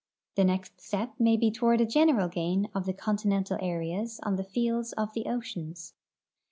The 0.35 0.43
next 0.43 0.81
step 0.81 1.13
may 1.19 1.37
be 1.37 1.51
toward 1.51 1.79
a 1.79 1.85
general 1.85 2.27
gain 2.27 2.69
of 2.73 2.87
the 2.87 2.93
continental 2.93 3.59
areas 3.61 4.19
on 4.23 4.35
the 4.35 4.43
fields 4.43 4.93
of 4.93 5.13
the 5.13 5.27
oceans. 5.27 5.93